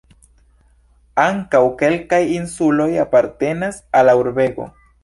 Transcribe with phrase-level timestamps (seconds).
[1.25, 4.73] Ankaŭ kelkaj insuloj apartenas al la urbego.